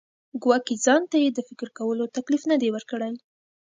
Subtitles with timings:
[0.41, 3.11] ګواکې ځان ته یې د فکر کولو تکلیف نه دی ورکړی.